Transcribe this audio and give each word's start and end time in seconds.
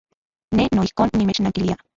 Ne 0.55 0.65
noijkon 0.77 1.13
nimechnankilia. 1.17 1.77